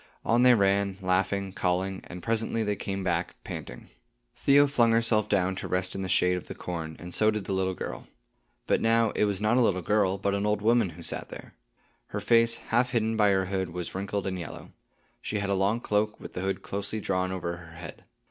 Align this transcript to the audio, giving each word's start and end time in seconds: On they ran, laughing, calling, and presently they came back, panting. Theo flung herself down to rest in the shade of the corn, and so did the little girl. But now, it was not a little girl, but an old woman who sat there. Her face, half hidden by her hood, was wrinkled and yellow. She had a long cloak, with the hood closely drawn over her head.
On 0.25 0.41
they 0.41 0.55
ran, 0.55 0.97
laughing, 0.99 1.53
calling, 1.53 2.01
and 2.07 2.23
presently 2.23 2.63
they 2.63 2.75
came 2.75 3.03
back, 3.03 3.35
panting. 3.43 3.87
Theo 4.35 4.65
flung 4.65 4.93
herself 4.93 5.29
down 5.29 5.55
to 5.57 5.67
rest 5.67 5.93
in 5.93 6.01
the 6.01 6.09
shade 6.09 6.37
of 6.37 6.47
the 6.47 6.55
corn, 6.55 6.95
and 6.97 7.13
so 7.13 7.29
did 7.29 7.45
the 7.45 7.53
little 7.53 7.75
girl. 7.75 8.07
But 8.65 8.81
now, 8.81 9.11
it 9.11 9.25
was 9.25 9.39
not 9.39 9.57
a 9.57 9.61
little 9.61 9.83
girl, 9.83 10.17
but 10.17 10.33
an 10.33 10.47
old 10.47 10.63
woman 10.63 10.89
who 10.89 11.03
sat 11.03 11.29
there. 11.29 11.53
Her 12.07 12.19
face, 12.19 12.55
half 12.55 12.89
hidden 12.89 13.15
by 13.15 13.29
her 13.29 13.45
hood, 13.45 13.69
was 13.69 13.93
wrinkled 13.93 14.25
and 14.25 14.39
yellow. 14.39 14.71
She 15.21 15.37
had 15.37 15.51
a 15.51 15.53
long 15.53 15.79
cloak, 15.79 16.19
with 16.19 16.33
the 16.33 16.41
hood 16.41 16.63
closely 16.63 16.99
drawn 16.99 17.31
over 17.31 17.57
her 17.57 17.73
head. 17.75 18.03